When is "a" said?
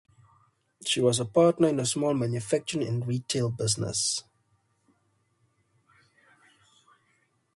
1.19-1.25, 1.79-1.85